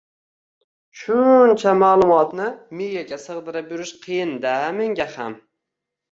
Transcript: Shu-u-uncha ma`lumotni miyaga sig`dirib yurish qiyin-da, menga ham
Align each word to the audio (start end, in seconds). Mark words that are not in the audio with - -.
Shu-u-uncha 0.99 1.73
ma`lumotni 1.81 2.47
miyaga 2.79 3.19
sig`dirib 3.25 3.69
yurish 3.75 3.91
qiyin-da, 4.07 4.55
menga 4.79 5.07
ham 5.17 5.37